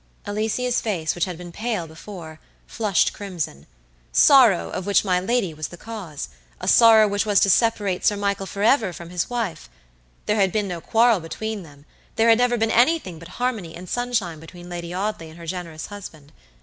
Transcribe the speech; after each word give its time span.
Alicia's 0.25 0.81
face, 0.81 1.13
which 1.13 1.25
had 1.25 1.37
been 1.37 1.51
pale 1.51 1.85
before, 1.85 2.39
flushed 2.65 3.13
crimson. 3.13 3.67
Sorrow, 4.11 4.71
of 4.71 4.87
which 4.87 5.05
my 5.05 5.19
lady 5.19 5.53
was 5.53 5.67
the 5.67 5.77
causea 5.77 6.27
sorrow 6.65 7.07
which 7.07 7.23
was 7.27 7.39
to 7.41 7.51
separate 7.51 8.03
Sir 8.03 8.17
Michael 8.17 8.47
forever 8.47 8.93
from 8.93 9.11
his 9.11 9.29
wife! 9.29 9.69
There 10.25 10.37
had 10.37 10.51
been 10.51 10.67
no 10.67 10.81
quarrel 10.81 11.19
between 11.19 11.63
themthere 11.63 12.29
had 12.29 12.39
never 12.39 12.57
been 12.57 12.71
anything 12.71 13.19
but 13.19 13.27
harmony 13.37 13.75
and 13.75 13.87
sunshine 13.87 14.39
between 14.39 14.69
Lady 14.69 14.91
Audley 14.91 15.29
and 15.29 15.37
her 15.37 15.45
generous 15.45 15.85
husband. 15.85 16.31